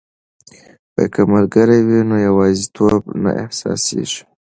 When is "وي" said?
1.87-1.99